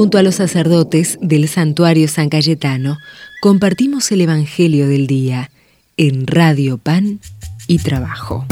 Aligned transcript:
Junto 0.00 0.16
a 0.16 0.22
los 0.22 0.36
sacerdotes 0.36 1.18
del 1.20 1.46
santuario 1.46 2.08
San 2.08 2.30
Cayetano, 2.30 2.96
compartimos 3.42 4.10
el 4.12 4.22
Evangelio 4.22 4.88
del 4.88 5.06
Día 5.06 5.50
en 5.98 6.26
Radio 6.26 6.78
Pan 6.78 7.20
y 7.66 7.80
Trabajo. 7.80 8.46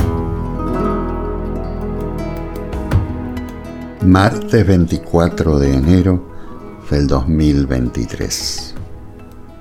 Martes 4.04 4.66
24 4.66 5.58
de 5.58 5.72
enero 5.72 6.30
del 6.90 7.06
2023. 7.06 8.74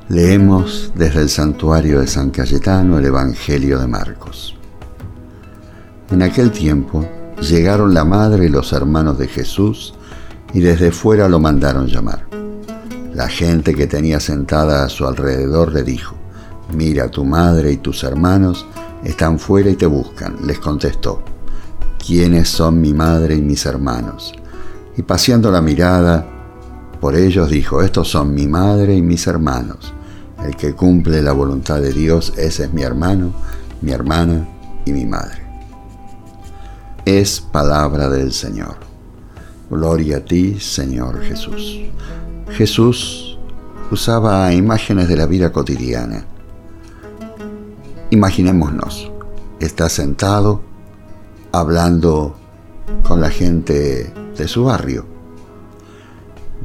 Leemos 0.10 0.92
desde 0.94 1.22
el 1.22 1.30
santuario 1.30 2.02
de 2.02 2.08
San 2.08 2.32
Cayetano 2.32 3.00
el 3.00 3.06
Evangelio 3.06 3.80
de 3.80 3.88
Marcos. 3.88 4.58
En 6.12 6.22
aquel 6.22 6.52
tiempo 6.52 7.08
llegaron 7.40 7.94
la 7.94 8.04
madre 8.04 8.48
y 8.48 8.50
los 8.50 8.74
hermanos 8.74 9.18
de 9.18 9.30
Jesús 9.30 9.94
y 10.54 10.60
desde 10.60 10.92
fuera 10.92 11.28
lo 11.30 11.40
mandaron 11.40 11.88
llamar. 11.88 12.26
La 13.14 13.28
gente 13.28 13.74
que 13.74 13.88
tenía 13.88 14.20
sentada 14.20 14.84
a 14.84 14.90
su 14.90 15.06
alrededor 15.06 15.74
le 15.74 15.84
dijo, 15.84 16.16
Mira, 16.76 17.10
tu 17.10 17.24
madre 17.24 17.72
y 17.72 17.78
tus 17.78 18.04
hermanos 18.04 18.66
están 19.04 19.40
fuera 19.40 19.70
y 19.70 19.76
te 19.76 19.86
buscan. 19.86 20.36
Les 20.46 20.60
contestó, 20.60 21.24
¿quiénes 22.06 22.50
son 22.50 22.82
mi 22.82 22.94
madre 22.94 23.36
y 23.36 23.42
mis 23.42 23.66
hermanos? 23.66 24.34
Y 24.98 25.04
paseando 25.04 25.50
la 25.50 25.62
mirada 25.62 26.26
por 27.00 27.16
ellos 27.16 27.50
dijo, 27.50 27.82
estos 27.82 28.10
son 28.10 28.34
mi 28.34 28.48
madre 28.48 28.96
y 28.96 29.02
mis 29.02 29.28
hermanos. 29.28 29.94
El 30.44 30.56
que 30.56 30.74
cumple 30.74 31.22
la 31.22 31.32
voluntad 31.32 31.80
de 31.80 31.94
Dios, 31.94 32.34
ese 32.38 32.66
es 32.66 32.74
mi 32.74 32.82
hermano, 32.82 33.34
mi 33.82 33.92
hermana 33.92 34.48
y 34.86 34.92
mi 34.92 35.06
madre. 35.06 35.42
Es 37.06 37.40
palabra 37.40 38.10
del 38.10 38.34
Señor. 38.34 38.87
Gloria 39.70 40.18
a 40.18 40.20
ti, 40.22 40.60
Señor 40.60 41.22
Jesús. 41.24 41.82
Jesús 42.52 43.38
usaba 43.92 44.54
imágenes 44.54 45.10
de 45.10 45.18
la 45.18 45.26
vida 45.26 45.52
cotidiana. 45.52 46.26
Imaginémonos, 48.10 49.12
está 49.60 49.90
sentado 49.90 50.62
hablando 51.52 52.38
con 53.04 53.20
la 53.20 53.30
gente 53.30 54.14
de 54.38 54.48
su 54.48 54.64
barrio. 54.64 55.06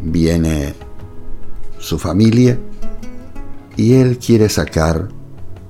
Viene 0.01 0.75
su 1.79 1.99
familia 1.99 2.57
y 3.77 3.95
él 3.95 4.19
quiere 4.19 4.49
sacar 4.49 5.09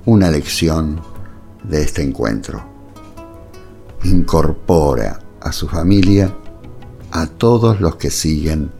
una 0.05 0.29
lección 0.29 1.01
de 1.63 1.81
este 1.81 2.03
encuentro. 2.03 2.63
Incorpora 4.03 5.19
a 5.41 5.51
su 5.51 5.67
familia 5.67 6.31
a 7.13 7.27
todos 7.27 7.79
los 7.79 7.95
que 7.95 8.09
siguen 8.09 8.71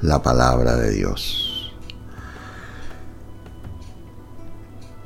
la 0.00 0.22
palabra 0.22 0.76
de 0.76 0.90
Dios. 0.90 1.72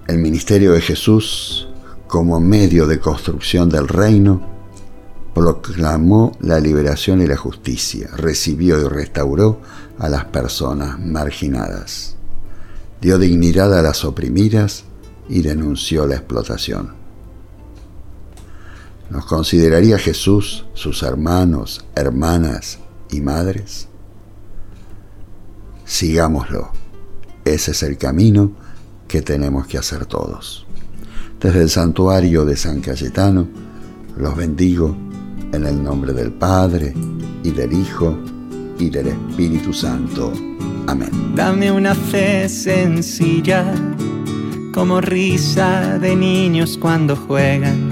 El 0.06 0.18
ministerio 0.18 0.72
de 0.72 0.80
Jesús 0.80 1.68
como 2.06 2.40
medio 2.40 2.86
de 2.86 3.00
construcción 3.00 3.68
del 3.68 3.88
reino 3.88 4.40
proclamó 5.34 6.32
la 6.40 6.60
liberación 6.60 7.20
y 7.20 7.26
la 7.26 7.36
justicia, 7.36 8.08
recibió 8.16 8.80
y 8.80 8.88
restauró 8.88 9.60
a 9.98 10.08
las 10.08 10.24
personas 10.26 10.98
marginadas 10.98 12.16
dio 13.00 13.18
dignidad 13.18 13.76
a 13.78 13.82
las 13.82 14.04
oprimidas 14.04 14.84
y 15.28 15.42
denunció 15.42 16.06
la 16.06 16.16
explotación. 16.16 17.05
¿Nos 19.10 19.24
consideraría 19.26 19.98
Jesús 19.98 20.66
sus 20.74 21.02
hermanos, 21.02 21.84
hermanas 21.94 22.78
y 23.10 23.20
madres? 23.20 23.88
Sigámoslo. 25.84 26.70
Ese 27.44 27.70
es 27.70 27.82
el 27.84 27.96
camino 27.96 28.52
que 29.06 29.22
tenemos 29.22 29.66
que 29.68 29.78
hacer 29.78 30.06
todos. 30.06 30.66
Desde 31.40 31.62
el 31.62 31.70
santuario 31.70 32.44
de 32.44 32.56
San 32.56 32.80
Cayetano, 32.80 33.46
los 34.16 34.36
bendigo 34.36 34.96
en 35.52 35.64
el 35.64 35.82
nombre 35.82 36.12
del 36.12 36.32
Padre 36.32 36.92
y 37.44 37.50
del 37.50 37.72
Hijo 37.72 38.18
y 38.78 38.90
del 38.90 39.08
Espíritu 39.08 39.72
Santo. 39.72 40.32
Amén. 40.86 41.10
Dame 41.34 41.70
una 41.70 41.94
fe 41.94 42.48
sencilla, 42.48 43.72
como 44.72 45.00
risa 45.00 45.98
de 45.98 46.16
niños 46.16 46.78
cuando 46.78 47.14
juegan, 47.14 47.85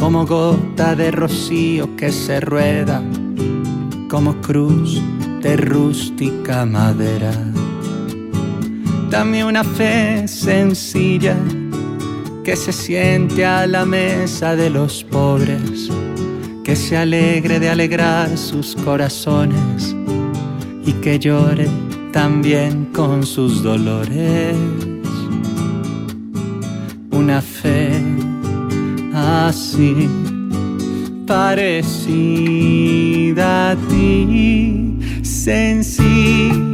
como 0.00 0.24
gota 0.24 0.96
de 0.96 1.10
rocío 1.10 1.94
que 1.94 2.10
se 2.10 2.40
rueda, 2.40 3.02
como 4.08 4.40
cruz 4.40 4.98
de 5.42 5.58
rústica 5.58 6.64
madera. 6.64 7.30
Dame 9.10 9.44
una 9.44 9.62
fe 9.62 10.26
sencilla 10.26 11.36
que 12.42 12.56
se 12.56 12.72
siente 12.72 13.44
a 13.44 13.66
la 13.66 13.84
mesa 13.84 14.56
de 14.56 14.70
los 14.70 15.04
pobres, 15.04 15.90
que 16.64 16.74
se 16.74 16.96
alegre 16.96 17.60
de 17.60 17.68
alegrar 17.68 18.38
sus 18.38 18.74
corazones 18.76 19.94
y 20.86 20.94
que 20.94 21.18
llore 21.18 21.68
también 22.10 22.86
con 22.86 23.26
sus 23.26 23.62
dolores. 23.62 24.56
Una 27.10 27.42
fe 27.42 28.19
así 29.20 30.08
parecida 31.26 32.60
a 33.70 33.76
ti, 33.88 34.98
sencilla 35.22 36.70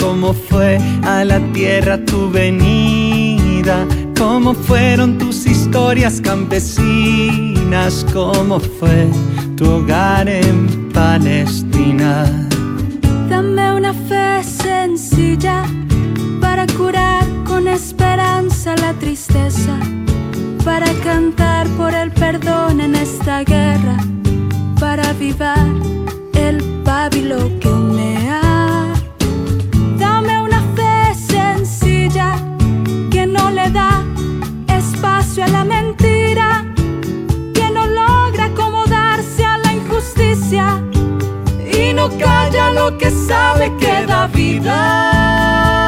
como 0.00 0.32
fue 0.32 0.78
a 1.02 1.24
la 1.24 1.40
tierra 1.52 1.98
tu 2.04 2.30
venida, 2.30 3.86
como 4.16 4.54
fueron 4.54 5.18
tus 5.18 5.46
historias 5.46 6.20
campesinas, 6.20 8.06
como 8.12 8.60
fue 8.60 9.08
tu 9.56 9.68
hogar 9.68 10.28
en 10.28 10.90
Palestina 10.92 12.44
no 42.08 42.18
calla 42.18 42.70
lo 42.70 42.98
que 42.98 43.10
sabe 43.10 43.74
que 43.78 44.06
da 44.06 44.26
vida. 44.26 45.83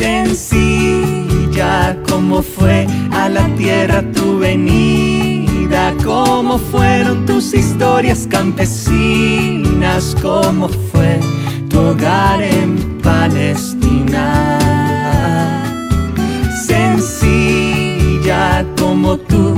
Sencilla. 0.00 1.96
Como 2.08 2.42
fue 2.42 2.86
a 3.12 3.28
la 3.28 3.46
tierra 3.56 4.02
tu 4.12 4.38
venida, 4.38 5.94
como 6.02 6.58
fueron 6.58 7.26
tus 7.26 7.52
historias 7.52 8.26
campesinas, 8.28 10.16
como 10.22 10.68
fue 10.68 11.20
tu 11.68 11.78
hogar 11.80 12.42
en 12.42 12.98
Palestina. 13.02 14.58
Sencilla 16.66 18.64
como 18.78 19.18
tu 19.18 19.54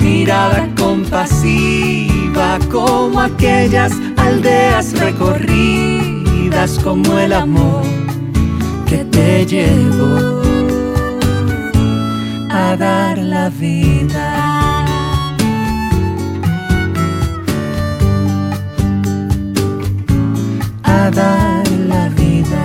mirada 0.00 0.68
compasiva, 0.76 2.58
como 2.70 3.20
aquellas 3.20 3.92
aldeas 4.16 4.98
recorridas, 4.98 6.78
como 6.82 7.18
el 7.18 7.34
amor 7.34 8.01
que 8.92 9.04
te 9.06 9.46
llevó 9.46 10.42
a 12.50 12.76
dar 12.76 13.16
la 13.16 13.48
vida. 13.48 14.28
A 20.82 21.10
dar 21.10 21.66
la 21.92 22.04
vida. 22.20 22.64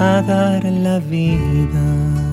A 0.00 0.22
dar 0.22 0.64
la 0.64 0.98
vida. 0.98 2.29